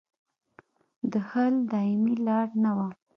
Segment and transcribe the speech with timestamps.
[1.11, 2.87] د حل دایمي لار نه وه.